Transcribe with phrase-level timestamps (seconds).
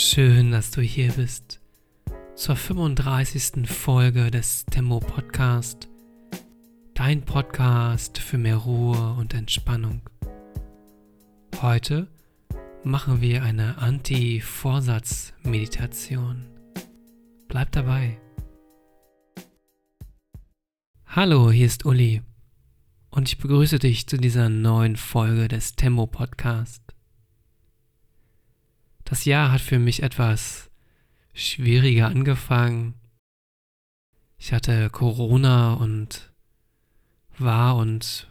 [0.00, 1.60] Schön, dass du hier bist
[2.36, 3.68] zur 35.
[3.68, 5.88] Folge des Tempo Podcast,
[6.94, 10.02] dein Podcast für mehr Ruhe und Entspannung.
[11.60, 12.06] Heute
[12.84, 16.46] machen wir eine Anti-Vorsatz-Meditation.
[17.48, 18.20] Bleib dabei.
[21.06, 22.22] Hallo, hier ist Uli
[23.10, 26.87] und ich begrüße dich zu dieser neuen Folge des Tempo Podcast.
[29.08, 30.70] Das Jahr hat für mich etwas
[31.32, 32.92] schwieriger angefangen.
[34.36, 36.30] Ich hatte Corona und
[37.38, 38.28] war und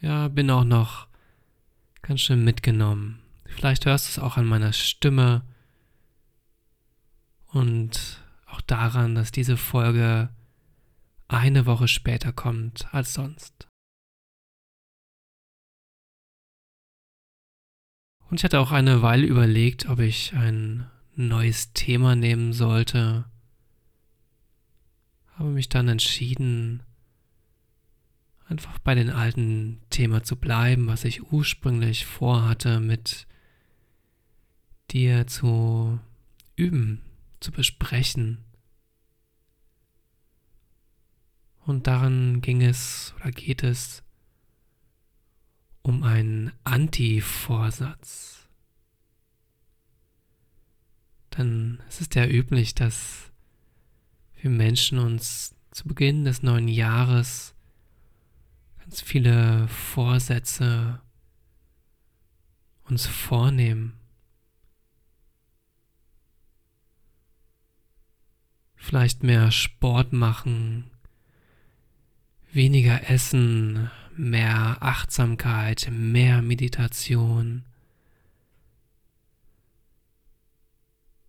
[0.00, 1.08] ja, bin auch noch
[2.00, 3.20] ganz schön mitgenommen.
[3.44, 5.42] Vielleicht hörst du es auch an meiner Stimme
[7.48, 10.30] und auch daran, dass diese Folge
[11.28, 13.67] eine Woche später kommt als sonst.
[18.30, 23.24] Und ich hatte auch eine Weile überlegt, ob ich ein neues Thema nehmen sollte.
[25.34, 26.82] Habe mich dann entschieden,
[28.46, 33.26] einfach bei den alten Thema zu bleiben, was ich ursprünglich vorhatte, mit
[34.90, 35.98] dir zu
[36.56, 37.02] üben,
[37.40, 38.44] zu besprechen.
[41.64, 44.02] Und daran ging es oder geht es
[45.88, 48.46] um einen Anti-Vorsatz.
[51.34, 53.32] Denn es ist ja üblich, dass
[54.36, 57.54] wir Menschen uns zu Beginn des neuen Jahres
[58.80, 61.00] ganz viele Vorsätze
[62.84, 63.94] uns vornehmen.
[68.76, 70.90] Vielleicht mehr Sport machen,
[72.52, 77.64] weniger essen, mehr Achtsamkeit, mehr Meditation.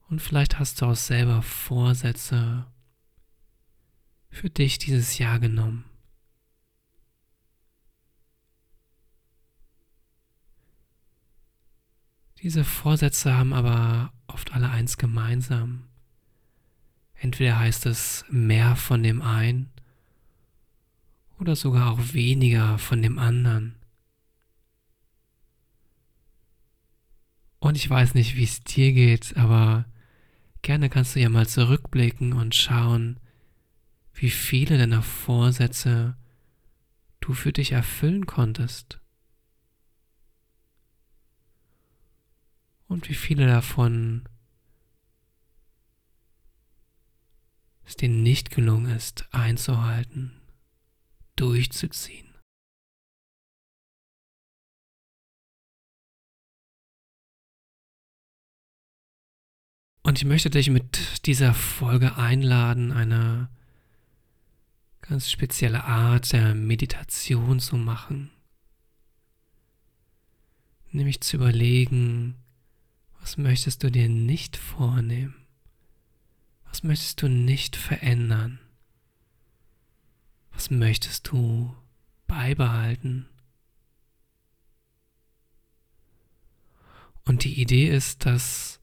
[0.09, 2.65] Und vielleicht hast du auch selber Vorsätze
[4.31, 5.85] für dich dieses Jahr genommen.
[12.41, 15.83] Diese Vorsätze haben aber oft alle eins gemeinsam.
[17.15, 19.69] Entweder heißt es mehr von dem einen
[21.39, 23.75] oder sogar auch weniger von dem anderen.
[27.59, 29.85] Und ich weiß nicht, wie es dir geht, aber
[30.61, 33.19] gerne kannst du ja mal zurückblicken und schauen,
[34.13, 36.17] wie viele deiner Vorsätze
[37.21, 38.99] du für dich erfüllen konntest.
[42.87, 44.27] Und wie viele davon
[47.85, 50.38] es dir nicht gelungen ist einzuhalten
[51.39, 52.29] durchzuziehen.
[60.03, 63.49] Und ich möchte dich mit dieser Folge einladen, eine
[65.01, 68.31] ganz spezielle Art der Meditation zu machen.
[70.91, 72.35] Nämlich zu überlegen,
[73.19, 75.35] was möchtest du dir nicht vornehmen?
[76.65, 78.59] Was möchtest du nicht verändern?
[80.59, 81.73] Was möchtest du
[82.27, 83.29] beibehalten?
[87.23, 88.81] Und die Idee ist, dass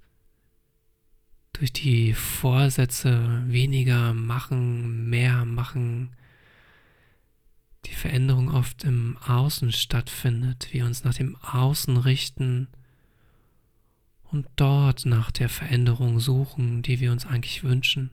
[1.53, 6.17] durch die Vorsätze weniger machen, mehr machen,
[7.85, 12.69] die Veränderung oft im Außen stattfindet, wir uns nach dem Außen richten
[14.23, 18.13] und dort nach der Veränderung suchen, die wir uns eigentlich wünschen.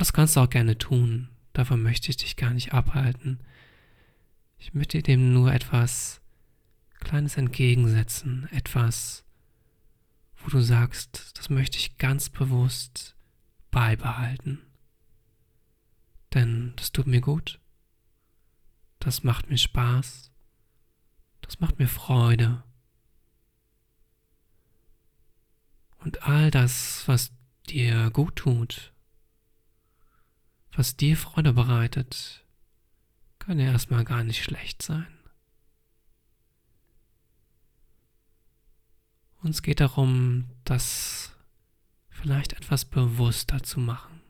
[0.00, 1.28] Und das kannst du auch gerne tun.
[1.52, 3.38] Davon möchte ich dich gar nicht abhalten.
[4.56, 6.22] Ich möchte dem nur etwas
[7.00, 8.48] Kleines entgegensetzen.
[8.50, 9.26] Etwas,
[10.38, 13.14] wo du sagst, das möchte ich ganz bewusst
[13.70, 14.62] beibehalten.
[16.32, 17.60] Denn das tut mir gut.
[19.00, 20.32] Das macht mir Spaß.
[21.42, 22.62] Das macht mir Freude.
[25.98, 27.32] Und all das, was
[27.68, 28.94] dir gut tut,
[30.72, 32.44] was dir Freude bereitet,
[33.38, 35.06] kann ja erstmal gar nicht schlecht sein.
[39.42, 41.32] Uns geht darum, das
[42.08, 44.20] vielleicht etwas bewusster zu machen.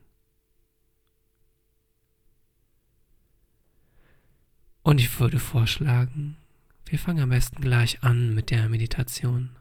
[4.83, 6.37] Und ich würde vorschlagen,
[6.85, 9.55] wir fangen am besten gleich an mit der Meditation.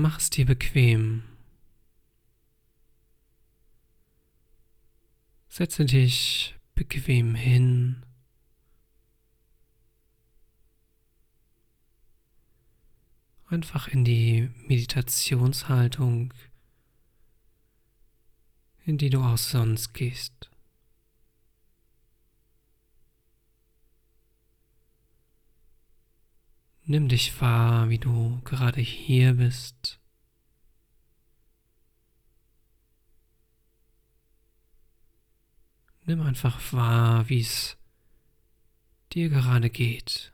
[0.00, 1.24] Mach es dir bequem.
[5.50, 8.02] Setze dich bequem hin.
[13.48, 16.32] Einfach in die Meditationshaltung,
[18.86, 20.50] in die du auch sonst gehst.
[26.92, 29.79] Nimm dich wahr, wie du gerade hier bist.
[36.10, 37.76] Nimm einfach wahr, wie es
[39.12, 40.32] dir gerade geht.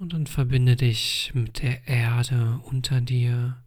[0.00, 3.62] Und dann verbinde dich mit der Erde unter dir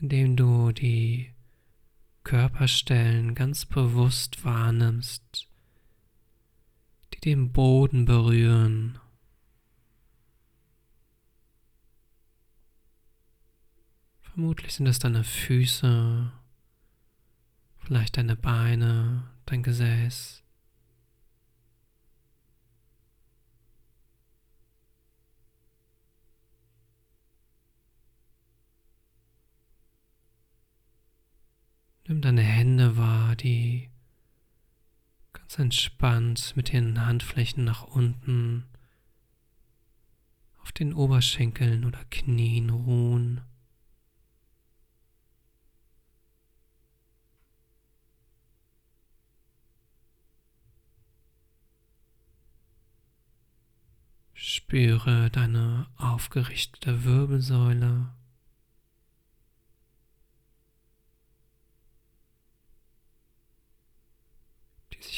[0.00, 1.32] indem du die
[2.24, 5.48] Körperstellen ganz bewusst wahrnimmst,
[7.24, 8.98] den Boden berühren.
[14.22, 16.32] Vermutlich sind es deine Füße,
[17.78, 20.42] vielleicht deine Beine, dein Gesäß.
[32.08, 33.91] Nimm deine Hände wahr, die
[35.52, 38.64] ganz entspannt mit den Handflächen nach unten
[40.62, 43.42] auf den Oberschenkeln oder Knien ruhen.
[54.32, 58.08] Spüre deine aufgerichtete Wirbelsäule.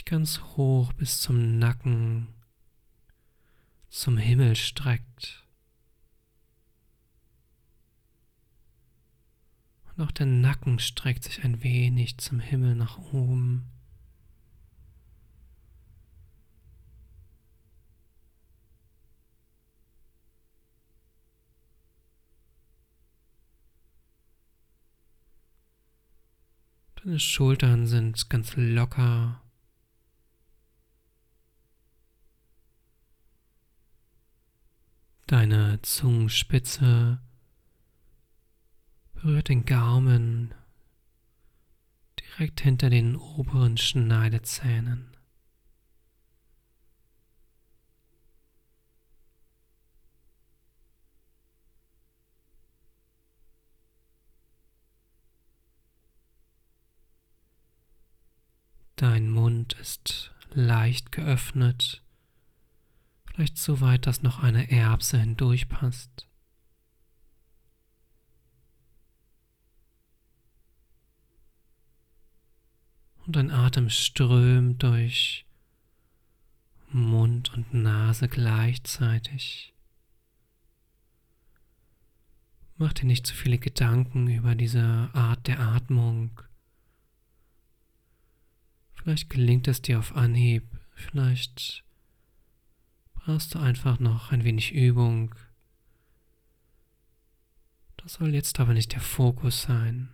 [0.05, 2.29] Ganz hoch bis zum Nacken,
[3.89, 5.47] zum Himmel streckt.
[9.97, 13.71] Und auch der Nacken streckt sich ein wenig zum Himmel nach oben.
[26.97, 29.44] Deine Schultern sind ganz locker
[35.45, 37.21] Deine Zungenspitze
[39.13, 40.55] berührt den Gaumen
[42.19, 45.15] direkt hinter den oberen Schneidezähnen.
[58.97, 62.04] Dein Mund ist leicht geöffnet
[63.35, 66.29] vielleicht so weit, dass noch eine Erbse hindurchpasst.
[73.27, 75.47] Und dein Atem strömt durch
[76.91, 79.75] Mund und Nase gleichzeitig.
[82.77, 86.41] Mach dir nicht zu viele Gedanken über diese Art der Atmung.
[88.95, 91.84] Vielleicht gelingt es dir auf Anhieb, vielleicht
[93.25, 95.35] brauchst du einfach noch ein wenig Übung.
[97.97, 100.11] Das soll jetzt aber nicht der Fokus sein.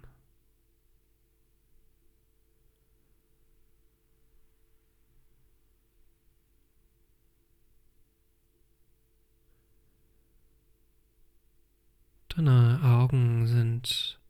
[12.29, 14.21] Deine Augen sind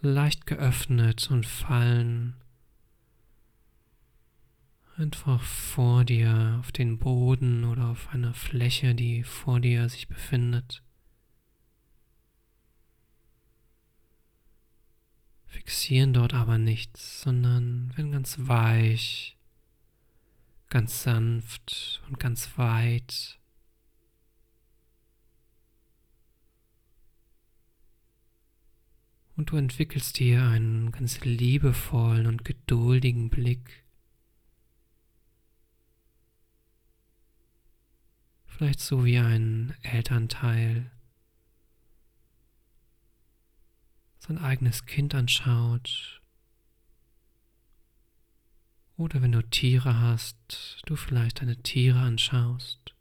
[0.00, 2.36] leicht geöffnet und fallen
[4.96, 10.82] einfach vor dir auf den Boden oder auf einer Fläche, die vor dir sich befindet.
[15.46, 19.36] Fixieren dort aber nichts, sondern werden ganz weich,
[20.68, 23.38] ganz sanft und ganz weit.
[29.36, 33.83] Und du entwickelst dir einen ganz liebevollen und geduldigen Blick
[38.56, 40.88] Vielleicht so wie ein Elternteil
[44.20, 46.22] sein eigenes Kind anschaut.
[48.96, 52.94] Oder wenn du Tiere hast, du vielleicht deine Tiere anschaust.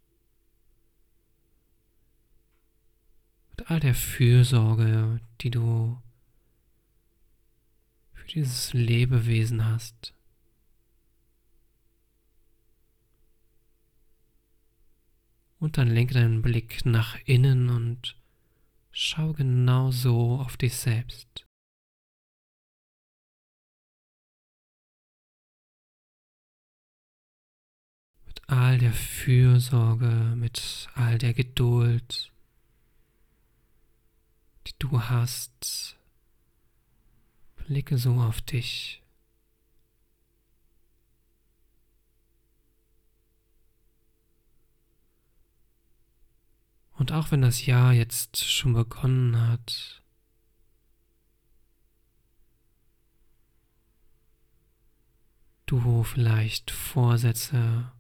[3.52, 6.02] Mit all der Fürsorge, die du
[8.14, 10.16] für dieses Lebewesen hast.
[15.64, 18.18] Und dann lenke deinen Blick nach innen und
[18.92, 21.46] schau genau so auf dich selbst.
[28.26, 32.34] Mit all der Fürsorge, mit all der Geduld,
[34.68, 35.98] die du hast,
[37.56, 39.03] blicke so auf dich.
[47.04, 50.02] Und auch wenn das Jahr jetzt schon begonnen hat,
[55.66, 57.92] du vielleicht Vorsätze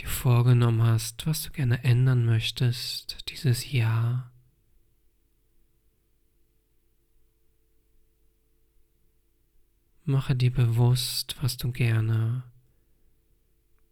[0.00, 4.32] dir vorgenommen hast, was du gerne ändern möchtest dieses Jahr,
[10.04, 12.42] mache dir bewusst, was du gerne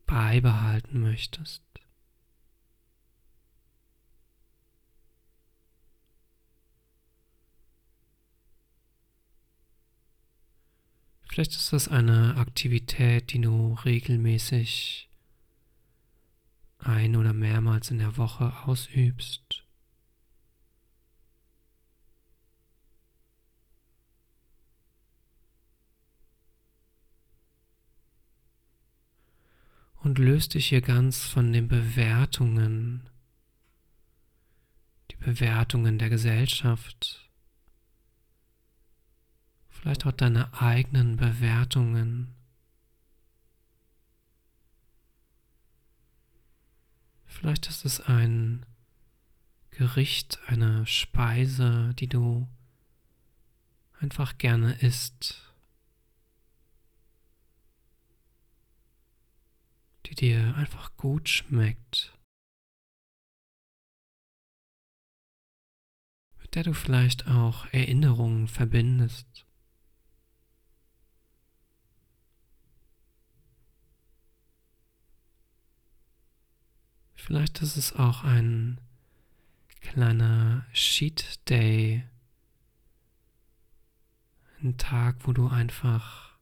[0.06, 1.72] beibehalten möchtest.
[11.33, 15.09] Vielleicht ist das eine Aktivität, die du regelmäßig
[16.77, 19.65] ein oder mehrmals in der Woche ausübst.
[30.03, 33.09] Und löst dich hier ganz von den Bewertungen,
[35.11, 37.22] die Bewertungen der Gesellschaft,
[39.83, 42.37] vielleicht auch deine eigenen Bewertungen.
[47.27, 48.65] Vielleicht ist es ein
[49.73, 52.49] Gericht, eine Speise, die du
[53.99, 55.53] einfach gerne isst,
[60.07, 62.17] die dir einfach gut schmeckt,
[66.41, 69.45] mit der du vielleicht auch Erinnerungen verbindest.
[77.25, 78.81] Vielleicht ist es auch ein
[79.81, 82.05] kleiner Sheet Day.
[84.61, 86.37] Ein Tag, wo du einfach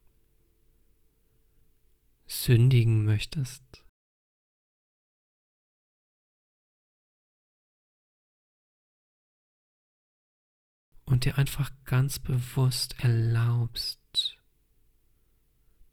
[2.25, 3.85] sündigen möchtest.
[11.05, 14.39] Und dir einfach ganz bewusst erlaubst,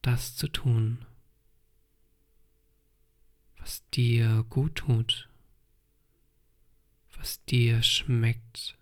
[0.00, 1.07] das zu tun
[3.68, 5.28] was dir gut tut,
[7.18, 8.78] was dir schmeckt.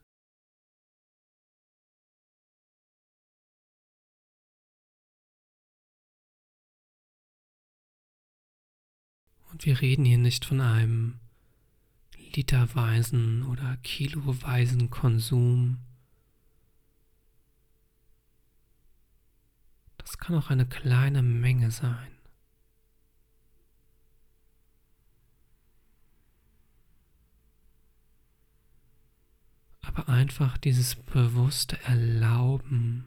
[9.50, 11.18] Und wir reden hier nicht von einem
[12.36, 15.78] literweisen oder kiloweisen Konsum.
[19.98, 22.15] Das kann auch eine kleine Menge sein.
[29.86, 33.04] Aber einfach dieses bewusste Erlauben,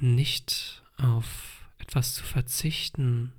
[0.00, 3.32] nicht auf etwas zu verzichten,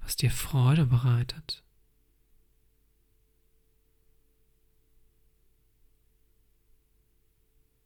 [0.00, 1.62] was dir Freude bereitet.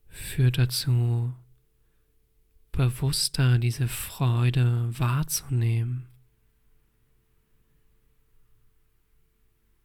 [0.08, 1.34] Führt dazu,
[2.70, 6.11] bewusster diese Freude wahrzunehmen.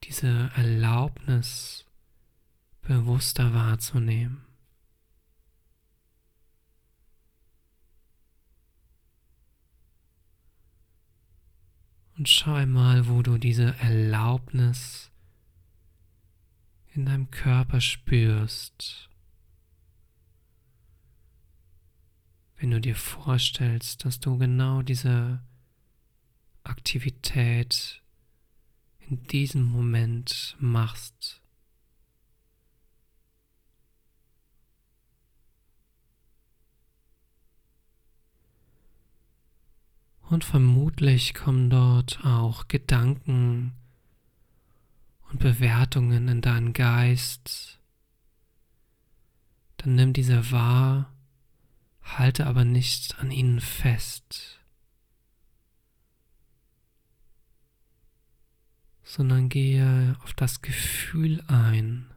[0.08, 1.84] Diese Erlaubnis
[2.80, 4.42] bewusster wahrzunehmen.
[12.16, 15.10] Und schau einmal, wo du diese Erlaubnis
[16.94, 19.10] in deinem Körper spürst.
[22.56, 25.42] Wenn du dir vorstellst, dass du genau diese
[26.64, 28.02] Aktivität
[29.08, 31.40] in diesem Moment machst.
[40.28, 43.72] Und vermutlich kommen dort auch Gedanken
[45.30, 47.78] und Bewertungen in deinen Geist.
[49.78, 51.14] Dann nimm diese wahr,
[52.02, 54.57] halte aber nicht an ihnen fest.
[59.08, 62.10] Sondern gehe auf das Gefühl ein,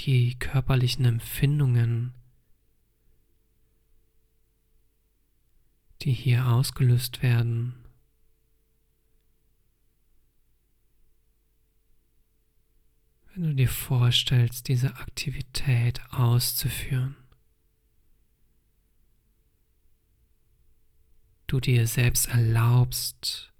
[0.00, 2.12] die körperlichen Empfindungen,
[6.02, 7.84] die hier ausgelöst werden,
[13.32, 17.14] wenn du dir vorstellst, diese Aktivität auszuführen.
[21.46, 23.52] Du dir selbst erlaubst,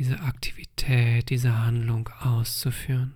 [0.00, 3.14] diese Aktivität, diese Handlung auszuführen.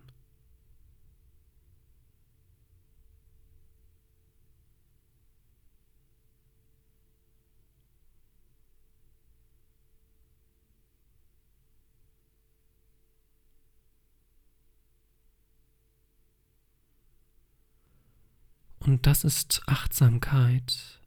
[18.81, 21.01] Und das ist Achtsamkeit.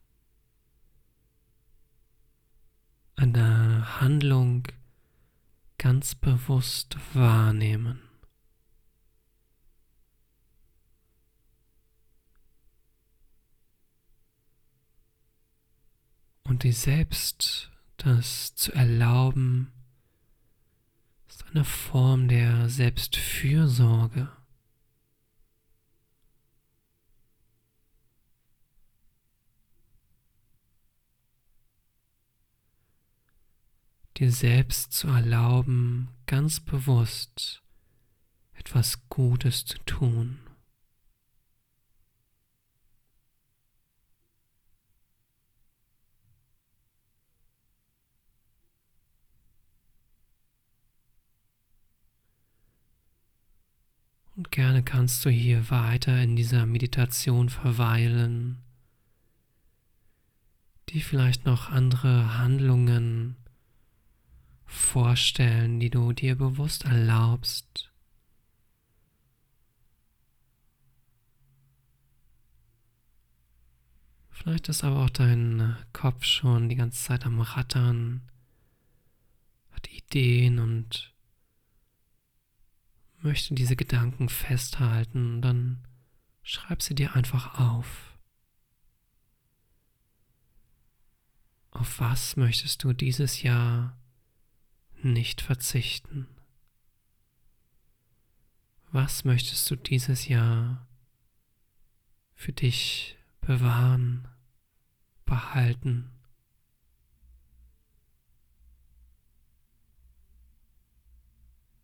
[3.14, 4.66] Eine Handlung,
[5.78, 8.02] ganz bewusst wahrnehmen.
[16.42, 19.72] Und dir selbst das zu erlauben,
[21.28, 24.37] ist eine Form der Selbstfürsorge.
[34.18, 37.62] Dir selbst zu erlauben, ganz bewusst
[38.54, 40.40] etwas Gutes zu tun.
[54.34, 58.58] Und gerne kannst du hier weiter in dieser Meditation verweilen,
[60.90, 63.36] die vielleicht noch andere Handlungen
[64.68, 67.90] vorstellen, die du dir bewusst erlaubst.
[74.30, 78.22] Vielleicht ist aber auch dein Kopf schon die ganze Zeit am Rattern,
[79.72, 81.12] hat Ideen und
[83.20, 85.82] möchte diese Gedanken festhalten, dann
[86.42, 88.16] schreib sie dir einfach auf.
[91.70, 93.98] Auf was möchtest du dieses Jahr
[95.02, 96.28] nicht verzichten?
[98.90, 100.86] Was möchtest du dieses Jahr
[102.34, 104.28] für dich bewahren,
[105.24, 106.10] behalten?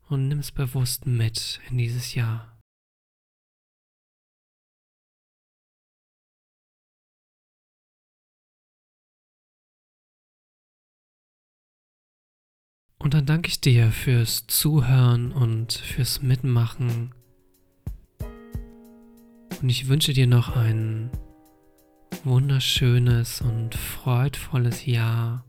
[0.09, 2.54] Und nimm es bewusst mit in dieses Jahr.
[13.05, 17.15] Und dann danke ich dir fürs Zuhören und fürs Mitmachen.
[19.61, 21.11] Und ich wünsche dir noch ein
[22.25, 25.45] wunderschönes und freudvolles Jahr.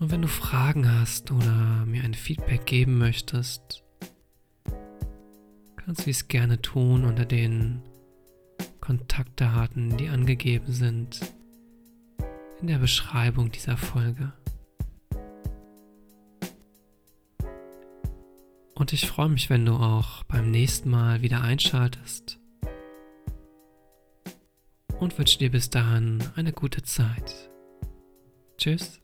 [0.00, 3.84] Und wenn du Fragen hast oder mir ein Feedback geben möchtest,
[5.76, 7.82] kannst du dies gerne tun unter den
[8.80, 11.20] Kontaktdaten, die angegeben sind
[12.60, 14.32] in der Beschreibung dieser Folge.
[18.90, 22.40] Und ich freue mich, wenn du auch beim nächsten Mal wieder einschaltest.
[24.98, 27.52] Und wünsche dir bis dahin eine gute Zeit.
[28.58, 29.00] Tschüss.